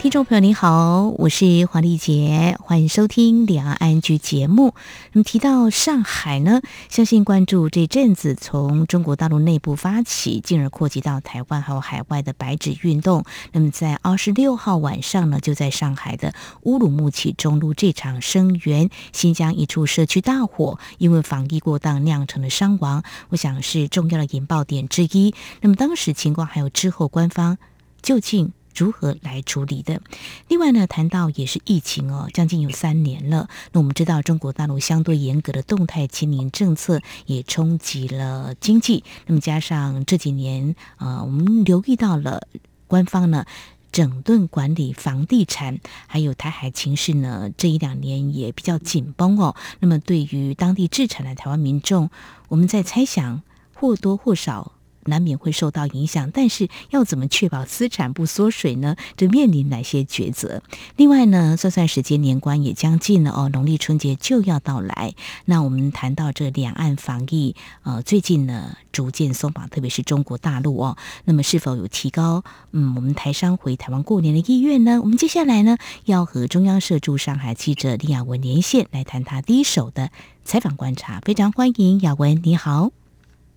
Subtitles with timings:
[0.00, 4.74] 听众朋友您好，我是黄丽杰，欢迎收听两岸 ING 节目。
[5.12, 13.26] 那么提到上海呢，相信关注这阵子从中国大陆内部发起，进而扩及到台湾还有海外的白纸运动。
[13.52, 25.34] 那么在二十六号晚上呢，就在上海的乌鲁木齐中路这场声援新疆一处社区大火，因为防疫过当酿成的伤亡，我想是重要的引爆点之一。
[25.60, 27.58] 那么当时情况还有之后官方
[28.00, 30.00] 究竟如何来处理的？
[30.48, 33.48] 另外呢，谈到也是疫情哦，将近有三年了。
[33.72, 39.04] 那我们知道，中国大陆相对严格的动态清零政策也冲击了经济。
[39.26, 42.46] 那么加上这几年，呃，我们留意到了
[42.86, 43.44] 官方呢
[43.92, 49.56] 整顿管理房地产，还有台海情势呢，这一两年也比较紧绷哦。
[49.80, 52.10] 那么对于当地置产的台湾民众，
[52.48, 53.42] 我们在猜想
[53.74, 54.72] 或多或少。
[55.06, 58.96] 难免会受到影响，但是要怎么确保资产不缩水呢？
[59.16, 60.62] 这面临哪些抉择？
[60.96, 65.14] 另外呢，算算时间，年关也将近了哦，农历春节就要到来。
[65.46, 75.00] 那我们谈到这两岸防疫，呃，最近呢逐渐松绑，特别是中国大陆哦，那么是否有提高嗯我们台商回台湾过年的意愿呢？
[75.00, 80.10] 我们接下来呢要和中央社驻上海记者李雅文连线，来谈他第一手的
[80.44, 81.20] 采访观察。
[81.20, 82.99] 非常欢迎雅文，你好。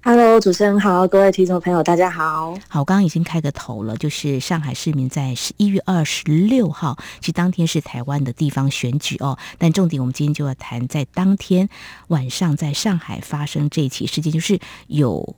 [0.05, 2.53] Hello，主持人好，各位听众朋友，大家好。
[2.67, 9.39] 好，我刚刚已经开个头了，就是上海市民在十一月二十六号，其实当天是台湾的地方选举哦。
[9.57, 11.69] 但重点，我们今天就要谈在当天
[12.09, 15.37] 晚上在上海发生这起事件，就是有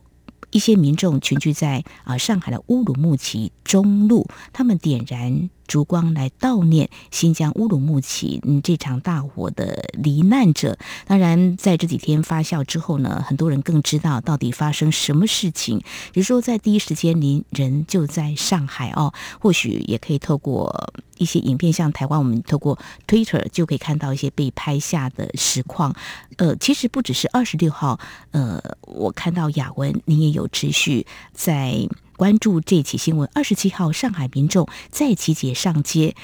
[0.49, 5.51] 一些民众群聚在啊上海的乌鲁木齐中路，他们点燃。
[5.67, 10.77] 烛光来悼念新疆乌鲁木齐嗯这场大火的罹难者。
[11.07, 15.79] 当然，在这几天发酵之后呢，很多人更知道到底发生什么事情。
[16.11, 25.95] 比如说，在第一时间，您人就在上海哦，或许也可以透过一些影片，像台湾，我们透过 Twitter 就可以看到一些被拍下的实况。
[26.37, 27.99] 呃，其实不只是二十六号，
[28.31, 31.87] 呃，我看到雅文，您也有持续在。
[32.17, 33.29] 关注这起新闻。
[33.33, 36.15] 二十七号，上海民众在集结上街，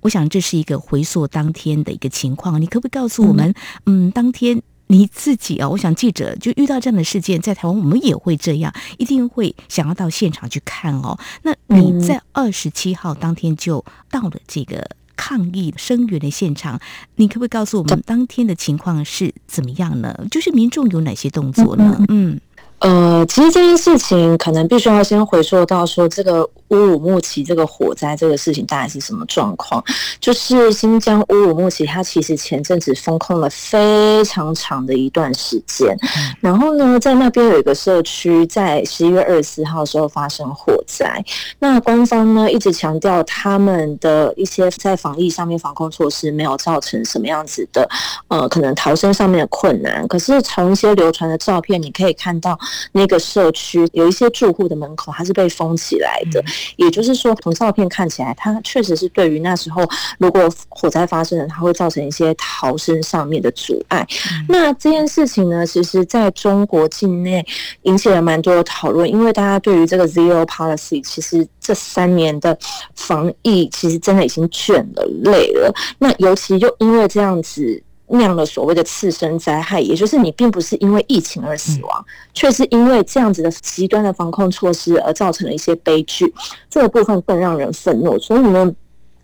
[0.00, 2.60] 我想这是一个回溯当天的一个情况。
[2.60, 3.50] 你可不可以告诉我们，
[3.86, 11.18] 嗯，嗯，当天你自己啊，我想记者就遇到这样的事件，在台湾我们也会这样，一定会想要到现场去看哦。
[11.42, 16.80] 那你在二十七号当天就到了这个抗议声援的现场，
[17.16, 20.26] 你可不可以告诉我们当天的情况是怎么样呢？
[20.30, 22.04] 就是民众有哪些动作呢？
[22.08, 22.40] 嗯。
[22.80, 26.48] 呃，其实这件事情可能必须要先回溯到说这个。
[26.68, 29.82] 乌鲁木齐这个火灾这个事情大概是什么状况？
[30.20, 35.96] 就是新疆乌鲁木齐，它其实前阵子封控了非常长的一段时间。
[36.42, 41.24] 然后呢，在那边有一个社区，在十一月二十四号的时候发生火灾。
[41.58, 47.88] 那官方呢一直强调他们的一些在防疫上面防控措施没有造成什么样子的
[48.28, 50.06] 呃可能逃生上面的困难。
[50.06, 52.58] 可是从一些流传的照片，你可以看到
[52.92, 56.42] 那个社区有一些住户的门口它是被封起来的。
[56.76, 59.82] 也就是说，从照片看起来，它确实是对于那时候
[60.18, 64.06] 如果火灾发生了，它会造成一些逃生上面的阻碍。
[64.48, 67.44] 那这件事情呢，其实在中国境内
[67.82, 72.56] 引起了蛮多的讨论，因为大家对于这个 Zero Policy，其实这三年的
[72.94, 75.74] 防疫其实真的已经倦了、累了。
[75.98, 77.82] 那尤其又因为这样子。
[78.10, 86.32] 酿了所谓的次生灾害，也就是你并不是因为疫情而死亡，却是因为这样子的极端的防控措施而造成了一些悲剧。
[86.70, 88.18] 这个部分更让人愤怒。
[88.18, 88.72] 所以呢，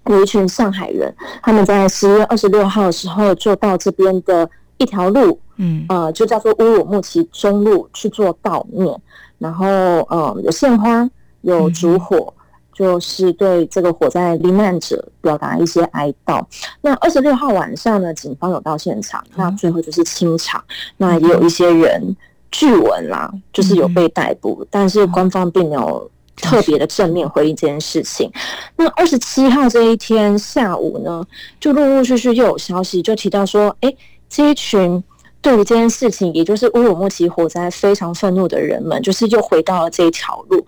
[0.06, 9.00] 有一群上海人，他们在十月二十六号的时候就到这边的一条路，嗯，呃，就叫做乌鲁木齐中路去做悼念，
[9.38, 11.08] 然后呃，有献花，
[11.40, 12.32] 有烛火。
[12.74, 16.44] 就是对这个火灾罹难者表达一些哀悼。
[16.80, 20.62] 那二十六号晚上呢，警方有到现场，那最后就是清场。
[20.96, 22.16] 那也有一些人
[22.50, 28.30] 据闻啦，就是有被逮捕，但是官方并没有特别的正面回应这件事情。
[28.76, 31.24] 那二十七号这一天下午呢，
[31.60, 33.94] 就陆陆续续又有消息，就提到说，哎，
[34.28, 35.02] 这一群
[35.40, 40.64] 对于这件事情，也就是乌鲁木齐火灾非常愤怒的人们，就是又回到了这一条路。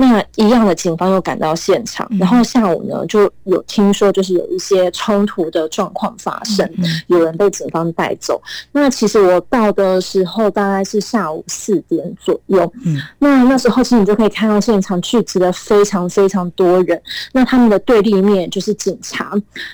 [0.00, 6.70] 那一样的警方又赶到现场，然后下午呢就有听说就是有一些冲突的状况发生，
[7.08, 8.40] 有人被警方带走。
[8.70, 12.72] 那其实我到的时候大概是下午四点左右，
[13.18, 17.02] 那那时候其实你就可以看到现场聚集了非常非常多人，
[17.32, 19.32] 那他们的对立面就是警察。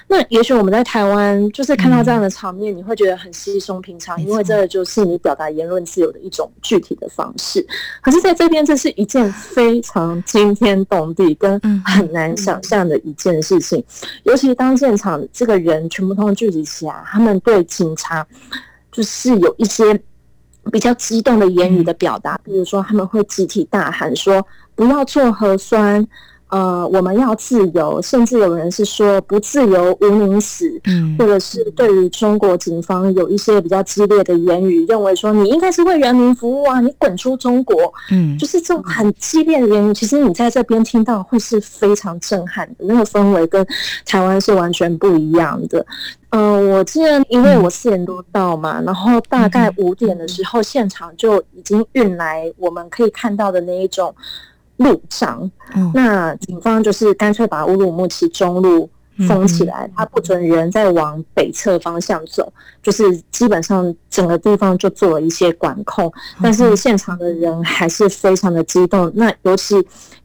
[0.08, 7.64] 那也许我们在台湾就是看到这样的场面，你会觉得很稀松平常，因为这个就是你表达言论自由的一种具体的方式。
[8.00, 13.84] 可是在这边，这是一件非常惊天动地跟很难想象的一件事情，
[14.22, 18.26] 尤其当现场这个人全部通聚集起来，他们对警察
[18.90, 20.00] 就是有一些
[20.72, 26.06] 比较激动的言语的表达，比如说他们会集体大喊说：“不要做核酸。”
[26.54, 43.66] 呃，我们要自由，甚至有人是说不自由无宁死，嗯，或者是对于中国警方有一些比较激烈的言语，认为说你应该是为人民服务啊，你滚出中国，嗯，就是这种很激烈的言语，其实你在这边听到会是非常震撼的，那个氛围跟
[44.06, 45.84] 台湾是完全不一样的。
[46.30, 54.14] 嗯、呃，我记得因为我四点多到嘛，然后大概五点的时候，现场就已经运来我们可以看到的那一种。
[54.84, 55.50] 路障，
[55.92, 58.88] 那警方就是干脆把乌鲁木齐中路
[59.26, 62.52] 封起来，他不准人再往北侧方向走，
[62.82, 69.74] 就是基本上整个地方就做了一些管控，但是现场的人还是非常的激动，那尤其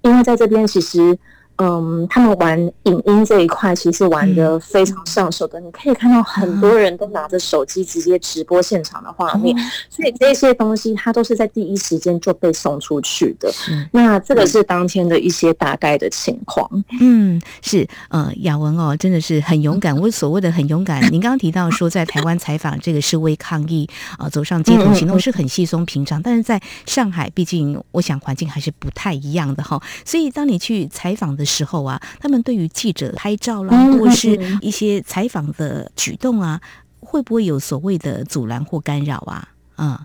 [0.01, 1.17] 因为在这边其实。
[1.61, 9.53] 嗯，他们玩影音这一块其实玩的非常上手的，你可以看到很多人都拿着手机直接直播现场的画面，
[9.89, 13.51] 所以这些东西它都是在第一时间就被送出去的。
[13.91, 16.69] 那这个是当天的一些大概的情况。
[17.01, 19.97] 嗯，是呃，雅文哦，真的是很勇敢。
[19.99, 23.85] 我所谓的很勇敢，您刚刚提到说在台湾采访这个示威抗议
[24.17, 29.81] 啊，走上街头行动是很稀松平常，但是在上海，毕竟我想环境还是不太一样的哈。
[30.05, 36.61] 所以当你去采访的时候啊，他们对于记者拍照啦，或者是一些采访的举动啊，
[36.99, 39.49] 会不会有所谓的阻拦或干扰啊？
[39.75, 39.97] 嗯，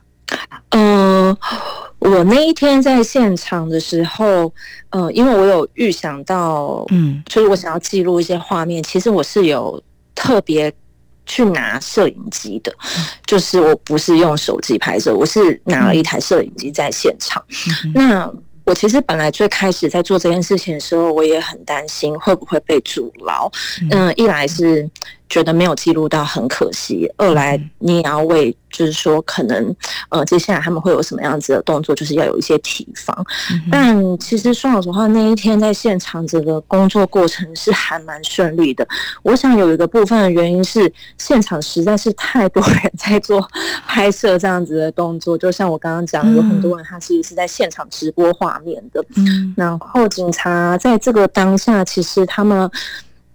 [0.71, 1.39] 呃，
[1.99, 4.53] 我那一天在现场的时候，
[4.89, 9.81] 呃，因为我有预想到，嗯，就是我想要记录一些画面，其实我是有
[10.15, 10.73] 特别
[11.27, 12.75] 去拿摄影机的，
[13.27, 17.45] 就是我不是用手机拍摄，我是拿了一台摄影机在现场，
[17.85, 18.33] 嗯、那。
[18.65, 23.51] 我其实本来最开始在做这件事情的时候，我也很担心会不会被阻挠。
[23.91, 24.89] 嗯，一来是
[25.29, 28.57] 觉得没有记录到很可惜，二来你也要为。
[28.77, 29.73] 就是说，可能
[30.09, 33.25] 呃，接下来他们会有什么样子的动作，就是要有一些提防。
[33.71, 38.85] 但其实说老实话，那一天在现场这个工作过程是还蛮顺利的。
[39.23, 43.49] 我想有一个部分的原因是，现场实在是太多人在做
[43.87, 45.39] 拍摄这样子的动作。
[45.39, 49.01] 就像我刚刚讲，有很多人他其实是在现场直播画面的。
[49.15, 52.69] 嗯然后警察在这个当下，其实他们。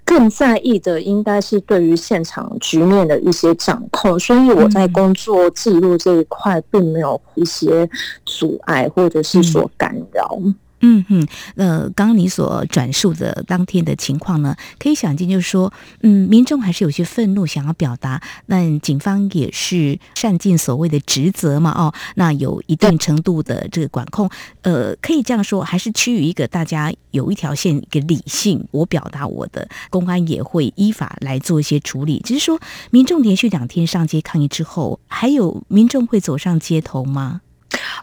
[0.09, 7.87] 更在意的应该是对于现场局面的一些掌控，所以我在工作记录这一块并没有一些
[8.25, 10.35] 阻碍或者是所干扰。
[10.41, 15.71] 嗯嗯哼，呃，刚刚你所转述的当天的情况呢，可以想见，就是说，
[16.01, 24.29] 嗯，民众还是有些愤怒想要表达，那警方也是善尽所谓的职责嘛，哦，那有一定程度的这个管控，
[24.61, 32.21] 呃，可以这样说，还是趋于一个大家有一条线，一个理性，我表达我的，公安也会依法来做一些处理。
[32.23, 32.59] 只是说，
[32.91, 37.41] 民众连续两天上街抗议之后，还有民众会走上街头吗？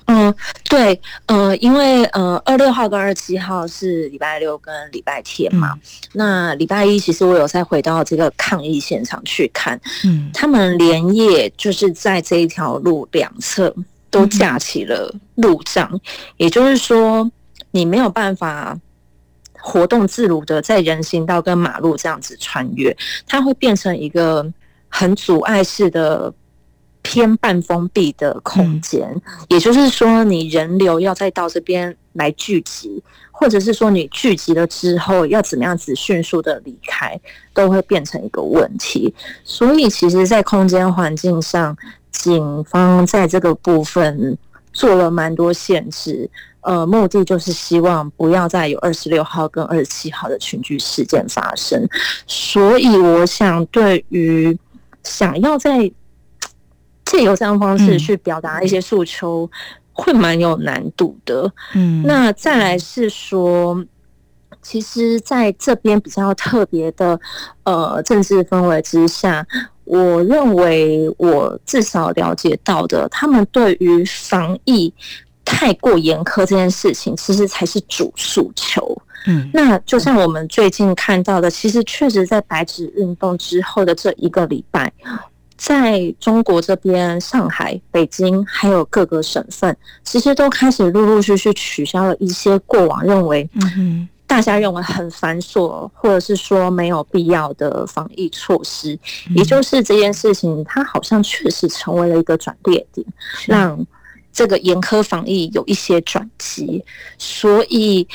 [0.08, 0.32] 嗯，
[0.68, 5.80] 对，呃，因为呃，二六号跟二七号是礼拜六跟礼拜天嘛，嗯、
[6.12, 13.74] 那礼拜一其实我有再回到这个抗议现场去看，嗯，他们连夜就是在这一条路两侧
[14.08, 16.00] 都架起了路障，嗯、
[16.36, 17.28] 也就是说，
[17.72, 18.78] 你没有办法
[19.58, 24.46] 活动自如的在人行道跟马路这样子穿越，它会变成一个
[24.88, 26.32] 很阻碍式的。
[27.06, 29.08] 偏半封闭的空间，
[29.48, 37.18] 也就是说，你人流要再到这边来聚集，或者是说你聚集了之后要怎么样子迅速的离开，
[37.54, 39.14] 都会变成一个问题。
[39.44, 41.76] 所以，其实，在空间环境上，
[42.10, 44.36] 警方在这个部分
[44.72, 46.28] 做了蛮多限制，
[46.62, 51.88] 呃，目的就是希望不要再有二十六号跟二十七号的群聚事件发生。
[52.26, 54.58] 所以，我想对于
[55.04, 55.90] 想要在
[57.16, 59.50] 借由这样方式去表达一些诉求，
[59.90, 61.50] 会蛮有难度的。
[61.74, 63.82] 嗯，那再来是说，
[64.60, 67.18] 其实在这边比较特别的
[67.64, 69.46] 呃政治氛围之下，
[69.84, 74.92] 我认为我至少了解到的，他们对于防疫
[75.42, 79.00] 太过严苛这件事情，其实才是主诉求。
[79.26, 84.92] 嗯，那就像我们最近看到的，其实确实在白纸运动之后的这一个礼拜，
[85.56, 98.98] 在中国这边，上海、北京还有各个省份，其实都开始陆陆续续取消了一些过往认为，嗯，大家认为很繁琐，或者是说没有必要的防疫措施。
[99.34, 103.06] 也就是这件事情，它好像确实成为了一个转捩点，
[103.46, 103.86] 让
[104.32, 106.84] 这个严苛防疫有一些转机，
[107.16, 108.06] 所以。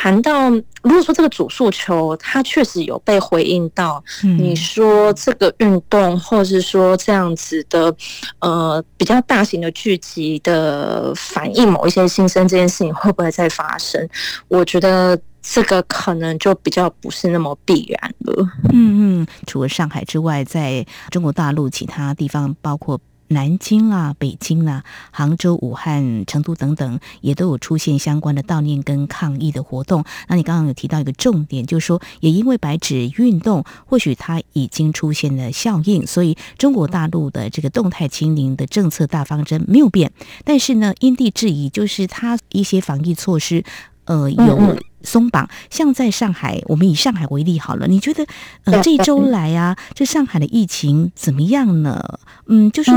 [0.00, 0.48] 谈到，
[0.82, 7.92] 如果说这个主诉求，它确实有被回应到，你说这个运动，或者是说这样子的，
[8.38, 14.08] 呃，比较大型的聚集的反映某一些新生，这件事情会不会再发生？
[14.46, 18.48] 我觉得这个可能就比较不是那么必然了。
[18.72, 23.00] 嗯嗯，除了上海之外，在中国大陆其他地方，包括。
[23.28, 30.04] 南京啦、北京啦、杭州、武汉、成都等等，也都有出现相关的悼念跟抗议的活动。
[30.28, 40.10] 那你刚刚有提到一个重点，就是说，也因为白纸运动，或许它已经出现了效应，所以中国大陆的这个动态清零的政策大方针没有变。
[40.44, 43.64] 但是呢，因地制宜，就是它一些防疫措施，
[44.06, 44.76] 呃，有。
[45.02, 47.86] 松绑，像在上海，我们以上海为例好了。
[47.86, 48.26] 你觉得，
[48.64, 52.18] 呃，这一周来啊，这上海的疫情怎么样呢？
[52.46, 52.90] 嗯，就是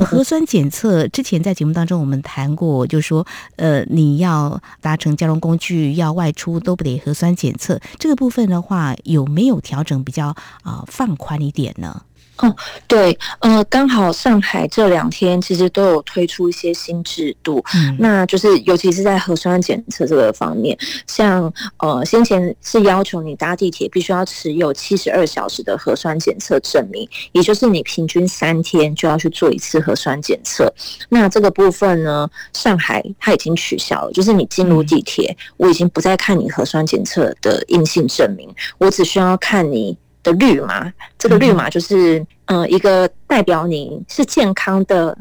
[0.00, 7.80] 核酸检测，之前在节目当中我们谈过，就说，呃，你要搭乘交通工具要外出都不得核酸检测。
[7.98, 12.02] 这个部分的话，有没有调整比较啊、呃、放宽一点呢？
[12.38, 12.54] 哦，
[12.86, 30.72] 对，呃，刚好上海这两天其实都有推出一些新制度，嗯、那就是尤其是在核酸检测这个方面，像呃先前是要求你搭地铁必须要持有七十二小时的核酸检测证明，也就是你平均三天就要去做一次核酸检测。
[31.08, 39.98] 那这个部分呢，上海它已经取消了，就是你进入地铁，嗯、我已经不再看你核酸检测的阴性证明，我只需要看你。
[40.32, 45.16] 的绿码，这个绿码就是，嗯、呃，一个代表你是健康的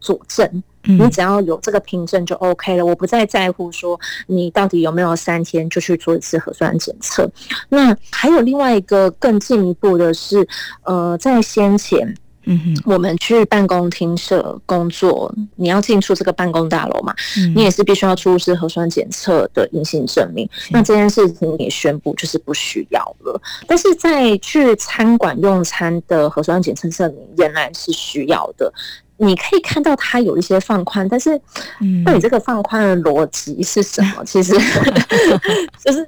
[0.00, 0.62] 佐证。
[0.86, 7.26] 你只要有这个凭证就 OK 了，我不再在乎说你到底有没有三天就去做一次核酸检测。
[7.70, 10.46] 那还有另外一个更进一步的是，
[10.82, 12.14] 呃，在先前。
[12.46, 17.14] 嗯哼，我们去办公厅舍工作，你要进出这个办公大楼嘛？
[17.38, 20.48] 嗯，你也是必须要出示核酸检测的阴性证明。
[20.70, 23.40] 那这件事情也宣布就是不需要了。
[23.66, 28.72] 但是在去餐馆用餐的核酸检测证明仍然是需要的。
[29.16, 31.40] 你可以看到它有一些放宽，但是
[32.04, 34.22] 到底这个放宽的逻辑是什么？
[34.26, 34.52] 其实
[35.84, 36.04] 就是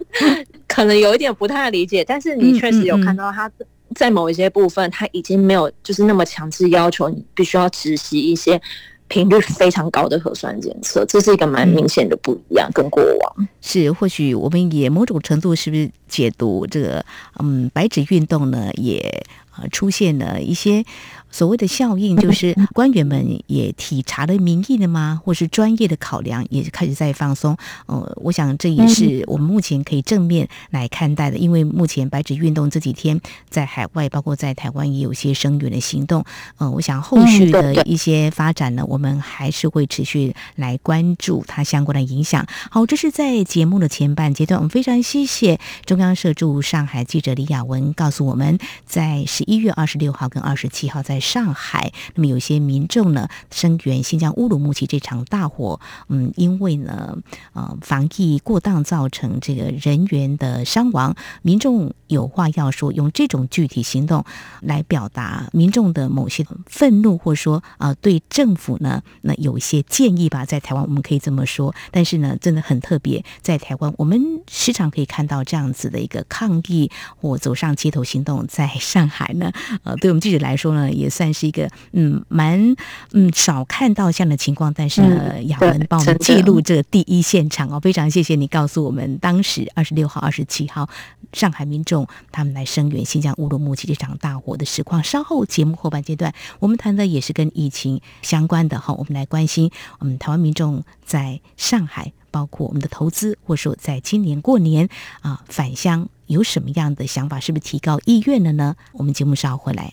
[0.66, 2.04] 可能有一点不太理解。
[2.04, 3.50] 但是你确实有看到它。
[3.94, 8.60] 在某一些部分，他已经没有就是那么强制要求你必须要执行一些
[9.08, 13.92] 频率非常高的核酸检测，这是一个蛮明显的不一样，跟过往是。
[13.92, 17.04] 或许我们也某种程度是不是解读这个
[17.38, 19.24] 嗯白纸运动呢，也
[19.56, 20.84] 呃出现了一些。
[21.36, 25.20] 所谓的效应，就是官员们也体察了民意了吗？
[25.22, 27.54] 或是专业的考量也开始在放松。
[27.84, 36.24] 呃，我想这也是我们目前可以正面来看待的，因为目前白纸运动这几天在海外，包括在台湾也有些声援的行动。
[36.56, 42.46] 呃，我想后续的一些发展呢，我们还是会持续来关注它相关的影响。
[42.70, 51.20] 好，这是在节目的前半阶段，我们非常谢谢中央社驻上海记者李雅文告诉我们，在十一月二十六号跟二十七号在。
[51.26, 57.18] 上海，那么有些民众呢声援新疆乌鲁木齐这场大火，嗯，因为呢，
[57.52, 64.24] 呃，防疫过当造成这个人员的伤亡，民众有话要说，用这种具体行动
[64.60, 70.44] 来表达民众的某些愤怒，或者说啊、对政府呢，那有一些建议吧。
[70.44, 76.88] 在台湾我们可以这么说，但是呢，真的很特别，在台湾我们时常可以看到这样子的一个抗议
[77.20, 79.50] 或走上街头行动，在上海呢，
[79.82, 81.05] 呃，对我们记者来说呢，也。
[81.10, 82.74] 算是一个嗯蛮
[83.12, 90.88] 嗯少看到这样的情况，但是呢，雅文帮我们记录这第一现场哦，非常谢谢你告诉我们当时二十六号、二十七号
[91.32, 95.02] 上海民众他们来声援新疆乌鲁木齐这场大火的实况。
[95.02, 104.88] 稍后节目后半阶段，我们谈的也是跟疫情相关的哈，我们来关心我们台湾民众在上海，包括我们的投资，或者说在今年过年
[105.20, 108.76] 啊返乡有什么样的想法，是不是提高意愿了呢？
[108.92, 109.92] 我们节目稍后回来。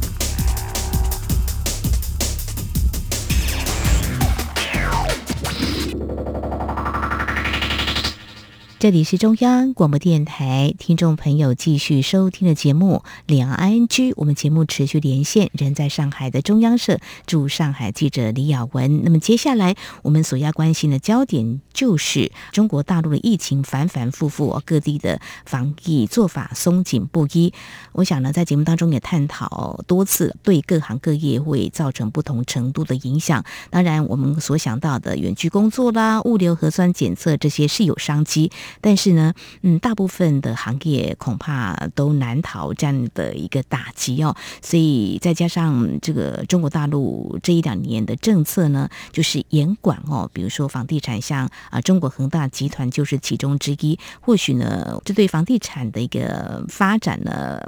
[8.81, 14.09] 这里是中央广播电台，听众朋友继续收听的节目《两岸 N G》。
[14.17, 19.03] 我们节目持续连线，人在上海的中央社驻上海记者李雅文。
[19.03, 27.53] 那么接下来我们所要关心的焦点就是中国大陆的疫情反反复复，各地的防疫做法松紧不一。
[27.91, 33.45] 我想呢，在节目当中也探讨多次，对各行各业会造成不同程度的影响。
[33.69, 38.51] 当然，我们所想到的远距工作啦、物流核酸检测这些是有商机。
[38.79, 44.35] 但是呢，嗯，大部分的行业恐怕都难逃这样的一个打击哦。
[44.61, 53.97] 所以再加上这个中国大陆这一两年的政策呢，就是严管哦，比如说房地产，像啊中国恒大集团就是其中之一。
[54.21, 57.59] 或许呢，这对房地产的一个发展呢。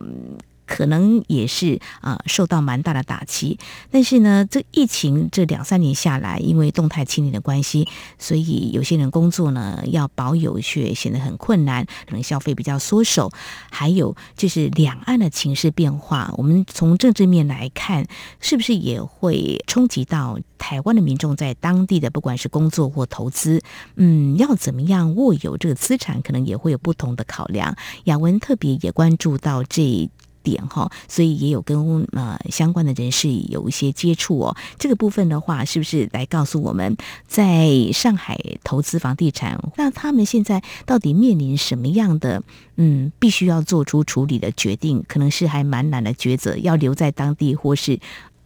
[0.65, 3.57] 可能也是啊、受到蛮大的打击。
[3.91, 13.31] 但是呢，这疫情这两三年下来，因为动态清零的关系，所以有些人工作呢要保有却显得很困难，可能消费比较缩手。
[13.69, 18.05] 还有就是两岸的情势变化，我们从政治面来看，
[18.39, 23.61] 是不是也会冲击到台湾的民众在当地的不管是工作或投资？
[23.95, 27.75] 嗯，要怎么样握有这个资产，可能也会有不同的考量。
[28.05, 30.09] 雅文特别也关注到这。
[30.43, 34.55] 点哈，所以也有跟呃相关的人士有一些接触哦。
[34.77, 36.95] 这个部分的话，是不是来告诉我们，
[37.27, 42.43] 在上海投资房地产，那他们现在到底面临什么样的
[42.75, 45.03] 嗯，必须要做出处理的决定？
[45.07, 47.99] 可能是还蛮难的抉择，要留在当地，或是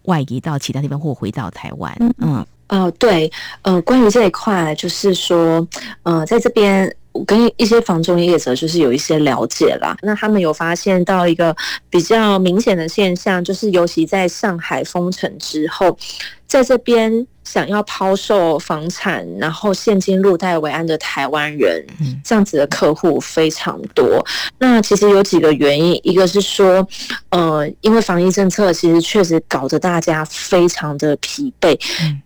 [0.03, 1.95] 外移到其他地方，或回到台湾。
[2.19, 3.31] 嗯，哦，对，
[3.63, 5.67] 呃，关于这一块，就是说，
[6.03, 6.95] 呃，在这边。
[7.25, 11.55] 跟一些房仲业者就是有一些了解啦，那他们有发现到一个
[11.89, 15.97] 比较明显的现象，就是尤其在上海封城之后，
[16.45, 21.85] 在这边想要抛售房产，然后现金入袋为安的台湾人，
[22.23, 24.25] 这样子的客户非常多。
[24.59, 26.87] 那其实有几个原因，一个是说，
[27.29, 31.77] 呃，因为防疫政策其实确实搞得大家非常的疲惫，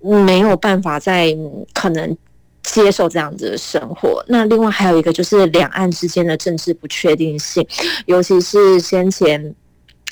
[0.02, 1.36] 没有办法在
[1.74, 2.18] 可能。
[2.64, 7.66] 接受这样子的生活，那另外还有一个就是两岸之间的政治不确定性，
[8.06, 9.56] 尤其是先前，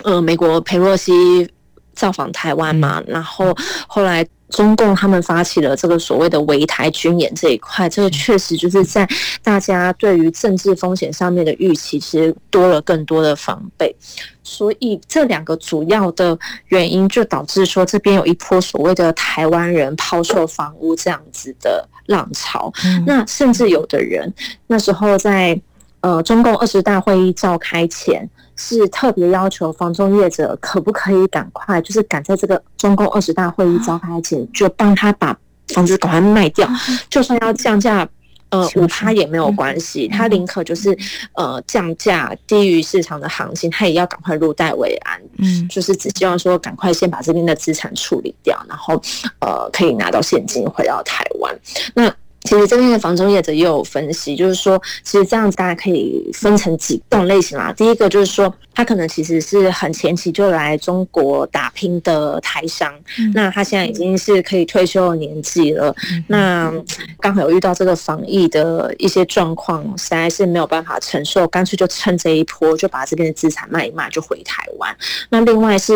[0.03, 1.47] 呃，美国佩洛西
[1.93, 3.55] 造访台湾嘛，然后
[3.87, 9.07] 后来中共他们发起了这个所谓的围台军演这一块，这个确实就是在
[9.43, 13.95] 大家对于政治风险上面的预期，其实多了更多的防备。
[14.41, 16.35] 所以这两个主要的
[16.69, 22.71] 原因，就导致说这边有一波所谓的台湾人抛售房屋这样子的浪潮。
[23.05, 24.31] 那甚至有的人
[24.67, 25.59] 那时候在
[26.01, 35.35] 呃中共二十大会议召开前，是特别要求房中业者可不可以赶快，就是赶在这个中共二十大会议召开前，就帮他把
[35.69, 36.69] 房子赶快卖掉，
[37.09, 38.07] 就算要降价。
[38.49, 40.97] 呃，五趴也没有关系，他宁可就是
[41.33, 45.21] 呃降价低于市场的行情，他也要赶快入袋为安。
[45.37, 49.01] 嗯，就是只希望说赶快先把这边的资产处理掉，然后
[49.39, 51.59] 呃可以拿到现金回到台湾。
[51.93, 52.13] 那。
[52.43, 57.73] 其实这边的房中业者也有分析，就是说，其实这样子大家可以分成几种类型啦。
[57.75, 62.93] 第一个就是说，他可能其实是很前期就来中国打拼的台商，
[63.33, 65.93] 那他现在已经是可以退休的年纪了，
[66.27, 66.73] 那
[67.19, 74.95] 刚好有遇到这个防疫的一些状况，实在是没有办法承受，干脆就趁这一波就把这边的资产卖一卖，就回台湾。
[75.29, 75.93] 那另外是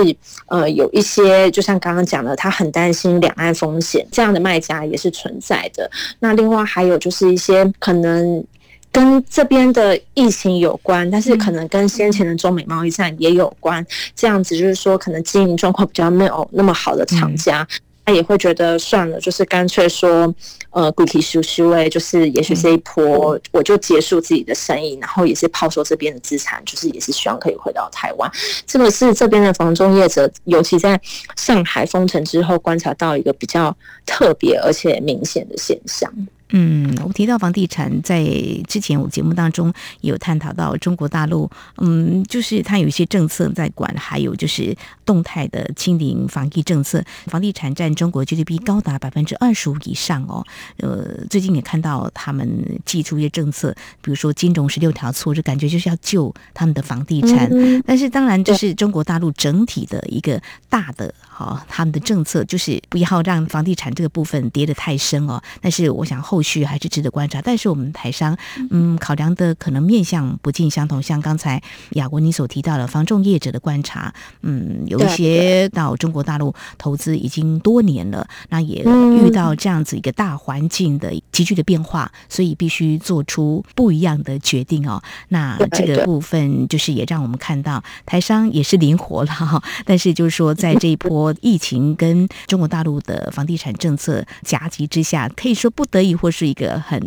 [0.47, 5.89] 呃有一些，就像刚刚讲的，他很担心两岸风险，这样的卖家也是存在的。
[6.19, 8.43] 那另外还有就是一些可能
[8.91, 13.85] 跟这边的疫情有关，但是可能跟先前的中美贸易战也有关。
[14.15, 17.67] 这样子就是说，可能经营状况比较没有那么好的厂家，
[18.05, 20.33] 他也会觉得算了，就是干脆说，
[20.71, 28.29] 呃，贵起输输诶，就是也许这一波我就结束自己的生意，然后也是抛售这边的资产，就是也是希望可以回到台湾。
[28.67, 30.99] 这个是这边的房中业者，尤其在
[31.37, 36.11] 上海封城之后，观察到一个比较特别而且明显的现象。
[36.55, 38.23] 嗯，我提到房地产，在
[38.67, 50.45] 之前我节目当中有探讨到中国大陆，嗯，就是它有一些政策在管，还有就是动态的清零防疫政策，房地产占中国 GDP 高达百分之二十五以上哦。
[50.77, 52.47] 呃，最近也看到他们
[52.85, 57.49] 祭出一些政策，比如说金融十六条措施，感觉就是要救他们的房地产。
[57.83, 60.39] 但是当然，这是中国大陆整体的一个
[60.69, 65.41] 大的哈，他们的政策就是不要让房地产这个部分跌得太深哦。
[65.59, 66.42] 但是我想后。
[66.43, 67.41] 续还是值得观察。
[67.41, 68.37] 但是我们台商，
[68.69, 71.01] 嗯，考量的可能面向不尽相同。
[71.01, 85.01] 像刚才雅文你所提到的防重业者的观察，嗯，有一些到中国大陆投资已经多年了，那也遇到这样子一个大环境的急剧的变化，所以必须做出不一样的决定哦。
[85.29, 89.61] 那这个部分就是也让我们看到台商也是灵活了哈。
[89.85, 97.01] 但是就是说，在这一波疫情跟中国大陆的房地产政策夹击之下，可以说不得已或是一个很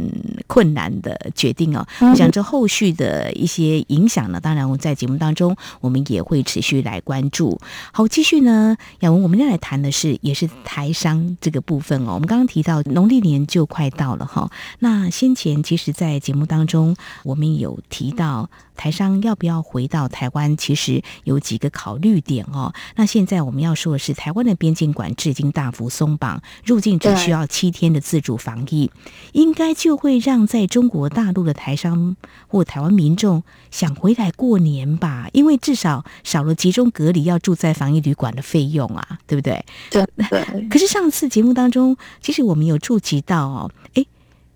[0.46, 1.86] 困难的决定哦。
[2.00, 7.60] 我想这后续的一些影响呢，当然我在节目当中我们也会持续来关注。
[7.92, 12.14] 好，继续呢，雅文，我们要来谈的是也是台商这个部分哦。
[12.14, 18.48] 我们刚刚提到农历年就快到了哈，那先前其实，在节目当中我们有提到。
[18.76, 20.54] 台商要不要回到台湾？
[20.54, 22.74] 其实有几个考虑点哦。
[22.94, 28.90] 那现在我们要说的是，台湾的边境管制已经大幅松绑，入境只需要七天的自主防疫，
[29.32, 32.16] 应该就会让在中国大陆的台商
[32.48, 35.28] 或台湾民众想回来过年吧？
[35.32, 39.64] 因为至少少了集中隔离要住在防疫旅馆的费用啊，对不对？
[39.90, 40.68] 对对。
[40.68, 44.04] 可是上次节目当中，其实我们有触及到哦，哎，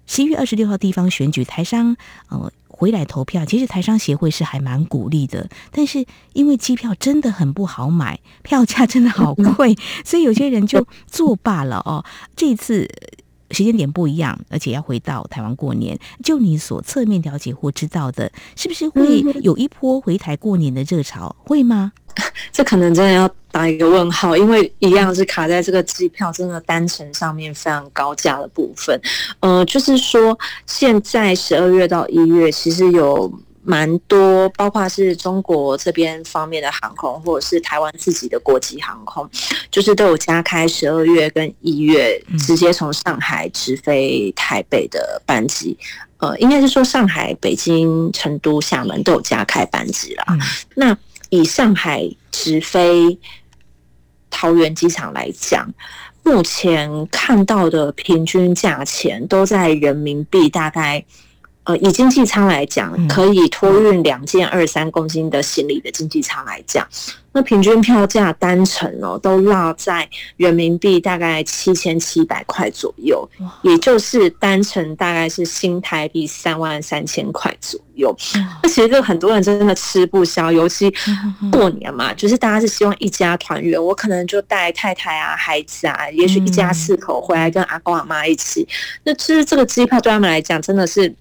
[0.06, 1.96] 十一月二十六号地方选举，台商
[2.28, 2.50] 呃。
[2.80, 12.02] 回来投票，其实台商协会是还蛮鼓励的，但是因为机票真的很不好买，票价真的好贵，所以有些人就作罢了哦。
[12.34, 12.88] 这一次
[13.50, 21.34] 时间点不一样，而且要回到台湾过年，就你所侧面了解或知道的，是不是会有一波回台过年的热潮？
[21.44, 21.92] 会吗？
[22.52, 29.00] 这可能真的要打一个问号，因为一样是卡在这个机票真的单程上面非常高价的部分。
[29.40, 30.36] 呃，就是说
[30.66, 33.32] 现在十二月到一月，其实有
[33.70, 39.30] 蛮多，包括是中国这边方面的航空，或者是台湾自己的国际航空，
[39.70, 45.78] 就是都有加开十二月跟一月直接从上海直飞台北的班机。
[46.18, 50.24] 呃，应该是说上海、北京、成都、厦门都有加开班机啦。
[50.74, 53.16] 那以上海直飞
[54.28, 55.72] 桃园机场来讲，
[56.24, 61.02] 目前看到的平均价钱都在人民币大概，
[61.70, 66.86] 呃，以经济舱来讲，可以托运两件二三公斤的行李的经济舱来讲。
[67.32, 73.28] 那平均票价单程哦，都落在人民币大概七千七百块左右，
[73.62, 78.12] 也就是单程大概是新台币三万三千块左右。
[78.60, 80.92] 那其实就很多人真的吃不消，尤其
[81.52, 83.80] 过年嘛，就是大家是希望一家团圆。
[83.80, 88.66] 我可能就带太太啊、孩子啊，也许一家四口回来跟阿公阿妈一起。
[89.04, 91.14] 那其实这个机票对他们来讲真的是。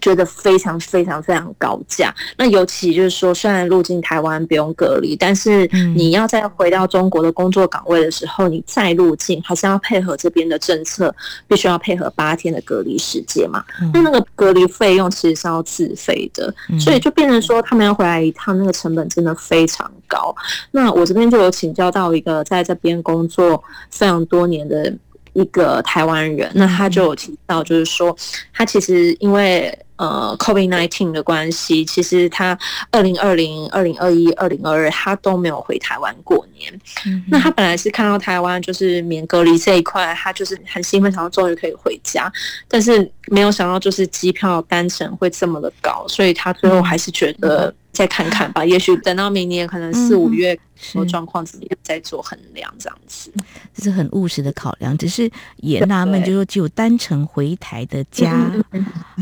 [0.00, 11.12] 觉得非常非常非常高价，那尤其就是说，虽然入境台湾不用隔离，但是你要再回到中国的工作岗位的时候，你再入境还是要配合这边的政策，
[11.48, 13.64] 必须要配合八天的隔离时间嘛。
[13.92, 20.34] 那那个隔离费用其实是要自费的，所以就变成说他们要回来一趟，那个成本真的非常高。
[20.70, 24.94] 那我这边就有请教到一个在这边工作非常多年的。
[25.32, 28.16] 一个台湾人，那他就有提到，就是说，
[28.52, 32.58] 他其实因为呃 COVID nineteen 的关系，其实他
[32.90, 36.72] 二零二零、二零二一、二零二二，他都没有回台湾过年。
[37.06, 42.32] 嗯、那他本来是看到台湾就是免隔离这一块，他就是很兴奋，想要终于可以回家，
[42.68, 47.72] 但是没有想到就是机票单程会这么的高，所以他最后还是觉得。
[47.92, 53.32] 再看看吧，也许等到明年可能四五月，说状况怎么样，再做衡量这样子。
[53.74, 58.50] 这是很务实的考量，只是也纳闷，就是说只有单程回台的加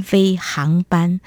[0.04, 1.18] 飞航班，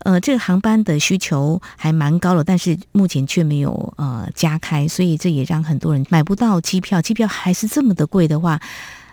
[0.00, 8.60] 呃，这个航班的需求还蛮高的，但是目前却没有呃加开，所以这也让很多人买不到机票，机票还是这么的贵的话。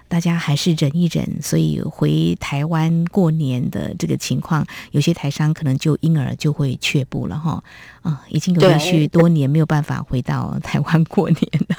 [0.07, 7.63] 大家还是忍一忍，所以回台湾过年的这个情况，有些台商可能就因而就会却步了哈。
[8.01, 11.75] 啊，已经有连续多年没有办法回到台湾过年了。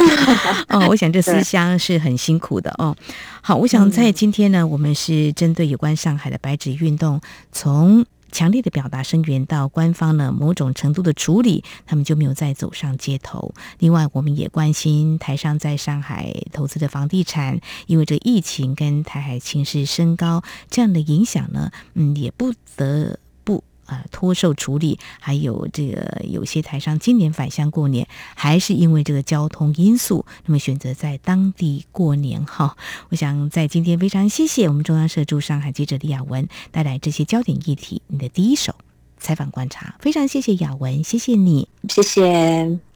[0.69, 2.97] 哦， 我想这思乡是很辛苦的哦。
[3.41, 7.21] 好，我想在今天呢，我们是针对有关上海的白纸运动，
[7.53, 13.55] 从强烈的表达声援到官方呢某种程度的处理，他们就没有再走上街头。
[13.79, 23.19] 另外，我们也关心台商在上海投资的房地产，因为这疫情跟台海情势升高这样的影响呢，嗯，也不得。
[23.87, 32.77] 啊，脱售处理，还有这个有些台商今年返乡过年，还是因为这个交通因素，那么选择在当地过年哈。
[33.09, 38.75] 我想在今天非常谢谢我们中央社驻上海记者李雅文带来这些焦点议题，你的第一手
[39.19, 42.96] 采访观察，非常谢谢雅文，谢谢你，谢谢。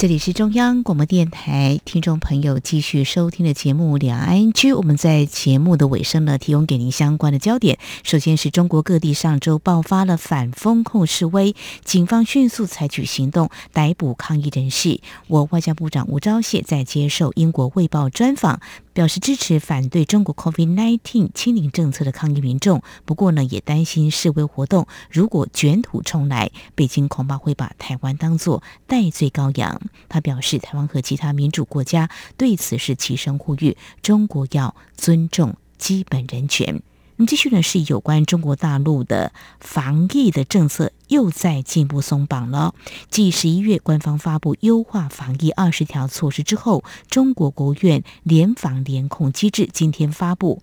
[0.00, 7.78] 这里是中央广播电台听众朋友继续收听的节目《两岸 ING》，我们在节目的尾声呢，提供给您相关的焦点。
[8.02, 15.02] 首先是中国各地上周爆发了反封控示威，警方迅速采取行动逮捕抗议人士。
[15.26, 18.58] 我外交部长吴钊燮在接受英国《卫报》专访。
[18.92, 29.80] 表示支持反对中国 COVID-19 清零政策的抗议民众，不过呢，也担心示威活动如果卷土重来，北京恐怕会把台湾当作代罪羔羊。
[30.08, 36.82] 他表示，台湾和其他民主国家对此是齐声呼吁，中国要尊重基本人权。
[37.16, 42.74] 那么继续呢，是有关中国大陆的防疫的政策又在进一步松绑了。
[43.10, 50.62] 继十一月官方发布优化防疫二十条措施之后，中国国务院联防联控机制今天发布。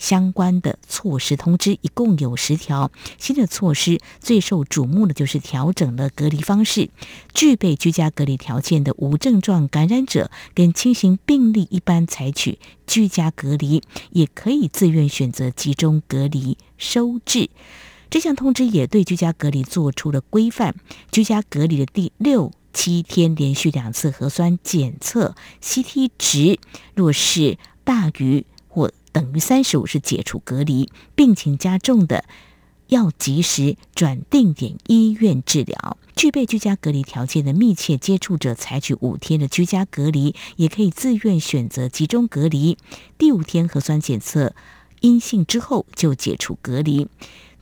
[0.00, 6.88] 相关的措施通知一共有十条，新的措施最受瞩目的就是调整了隔离方式，
[7.34, 17.50] 具备居家隔离条件的无症状感染者跟轻型病例一般采取居家隔离，也可以自愿选择集中隔离收治。
[18.08, 20.74] 这项通知也对居家隔离做出了规范，
[21.12, 26.58] 居家隔离的第六七天连续两次核酸检测 CT 值
[26.94, 28.46] 若是大于。
[29.12, 32.24] 等于三十五是解除隔离，病情加重的
[32.88, 35.96] 要及时转定点医院治疗。
[36.16, 42.76] 具备居家隔离条件的密切接触者，采取五天的居家隔离，也可以自愿选择集中隔离。
[43.16, 44.54] 第五天核酸检测
[45.00, 47.08] 阴性之后就解除隔离。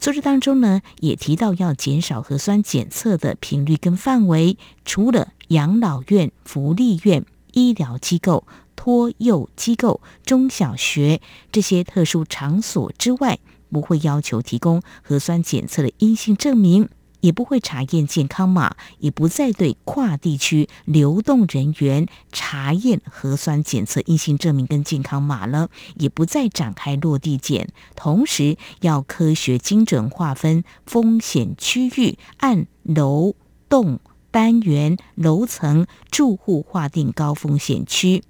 [0.00, 8.44] 措施当中呢，也提到要减少核酸检测的频率跟范围，除了养老院、福利院、医疗机构。
[8.78, 13.40] 托幼机构、中小学这些特殊场所之外，
[13.72, 16.88] 不会要求提供核酸检测的阴性证明，
[17.18, 27.68] 也不会查验健康码，也不再对跨地区流动人员查验核酸检测阴性证明跟健康码了，也不再展开落地检。
[27.96, 33.34] 同时，要科学精准划分风险区域，按楼
[33.68, 33.98] 栋、
[34.30, 38.22] 单元、楼层、住户划定高风险区。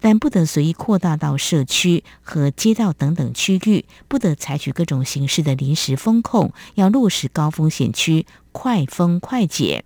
[0.00, 9.84] 但不得随意扩大到社区和街道等等区域，不得采取各种形式的临时封控，要落实高风险区快封快解。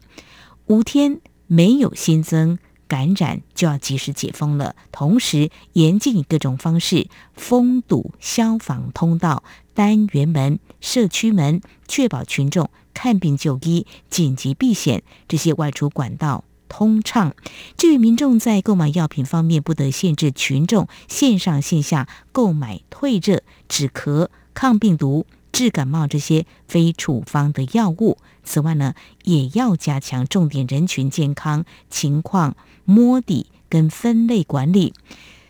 [0.66, 4.76] 五天没有新增感染，就要及时解封了。
[4.92, 9.42] 同时，严禁以各种方式封堵消防通道、
[9.74, 16.44] 单元门、社区门，确保群众看病就医、紧急避险这些外出管道。
[16.68, 17.34] 通畅。
[17.76, 28.18] 至于民众在购买药品方面，不得限制群众线上线下购买退热、止咳、抗病毒、治感冒这些非处方的药物。
[28.42, 34.92] 此外呢，也要加强重点人群健康情况摸底跟分类管理。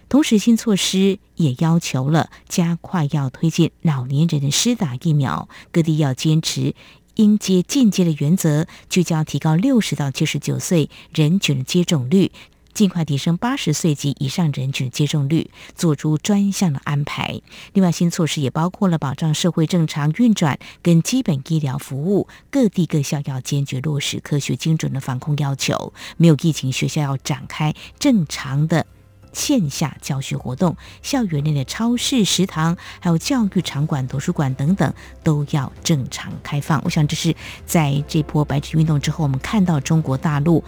[0.08, 6.74] 同时，新措施也要求了加快要推进老年人的施打疫苗，各地要坚持。
[7.16, 12.32] 应接尽接的原则，聚焦提高六十到七十九岁人群的接种率，
[12.72, 17.40] 尽快提升八十岁及以上人群的接种率，做出专项的安排。
[17.72, 25.92] 另外，新措施也包括了保障社会正常运转跟基本医疗服务，各地各校要坚决落实科学精准的防控要求。
[26.16, 28.86] 没有疫情，学校要展开正常的。
[29.34, 36.80] 线下教学活动，校园内的超市、食堂，还有教育场馆、图书馆等等，都要正常开放。
[36.84, 37.34] 我想，这是
[37.66, 40.64] 在这波白纸运动之后，我们看到中国大陆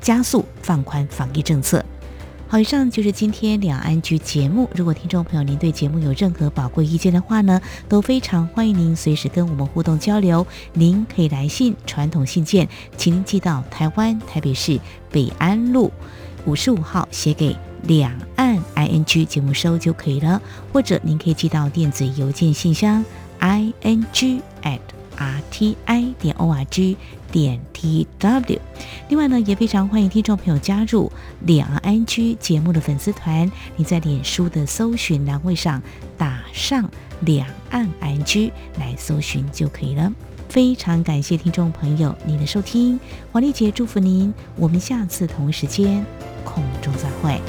[0.00, 1.84] 加速放宽防疫政策。
[2.46, 4.68] 好，以上就是今天两岸局节目。
[4.74, 10.46] 如果听众朋友您对节目有任何宝贵意见的话呢，都非常欢迎您随时跟我们互动交流。
[10.74, 14.78] 您可以来信，传统信件，请您寄到台湾台北市
[15.10, 15.90] 北安路
[16.44, 17.73] 五十五号，写给。
[17.86, 20.40] 两岸 I N G 节目收就可以了，
[20.72, 23.04] 或者您可以寄到电子邮件信箱
[23.40, 24.80] i n g at
[25.16, 26.96] r t i 点 o r g
[27.30, 28.60] 点 t w。
[29.08, 35.82] 另外呢，也非常欢迎听众朋友加入两岸 I N G 节目的粉丝团，你在脸书的搜寻栏位上
[36.16, 36.88] 打上
[37.20, 40.10] 两岸 I N G 来搜寻就可以了。
[40.48, 42.98] 非常感谢听众朋友您的收听，
[43.30, 46.04] 黄丽姐祝福您，我们下次同一时间
[46.44, 47.40] 空中再会。